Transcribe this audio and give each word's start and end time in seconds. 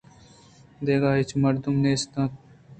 دگہ 0.85 1.09
ہچ 1.19 1.29
مردم 1.43 1.75
نیست 1.83 2.09
اَت 2.21 2.31